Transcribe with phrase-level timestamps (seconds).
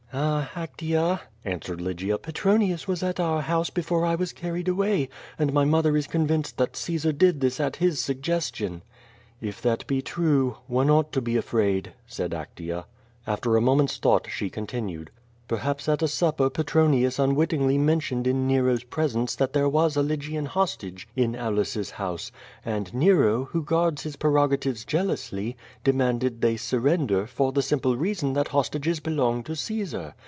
[0.13, 5.07] ''"Ah, Actea," answered Lygia, 'Tetronius was at our house before I was carried away,
[5.39, 8.81] and my mother is convinced that Caesar did this at his suggestion."
[9.39, 12.83] If that be true, one ought to be afraid," said Actea.
[13.25, 15.11] After a moment's thought she continued:
[15.47, 20.45] "Perhaps at a supper Petronius unwittingly mentioned in Nero's presence that there was a Lygian
[20.45, 22.31] hostage in Aulus's house,
[22.63, 28.31] and Nero, who guards his perogatives jealously, de manded they surrender, for the simple reason
[28.31, 30.13] that hostages belong to Caesar.